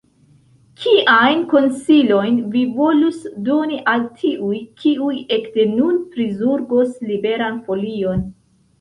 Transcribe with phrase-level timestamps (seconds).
[0.85, 8.31] Kiajn konsilojn vi volus doni al tiuj, kiuj ekde nun prizorgos Liberan Folion?